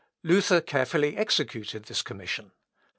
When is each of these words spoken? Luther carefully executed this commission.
Luther 0.23 0.61
carefully 0.61 1.15
executed 1.15 1.83
this 1.83 2.01
commission. 2.01 2.53